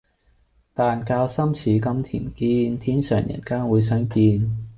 [0.73, 4.49] 但教心似金鈿堅，天上人間會相見。